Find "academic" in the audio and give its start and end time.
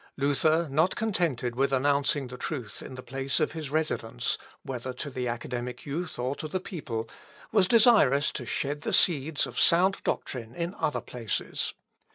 5.27-5.85